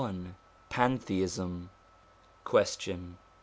LXXXI 0.03 0.33
PANTHEISM 0.69 1.69
Question. 2.43 3.19